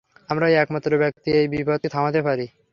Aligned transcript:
আমরাই 0.29 0.53
একমাত্র 0.55 0.91
ব্যক্তি 0.97 1.29
এই 1.39 1.47
বিপদকে 1.53 1.87
থামাতে 1.89 2.19
পারি। 2.27 2.45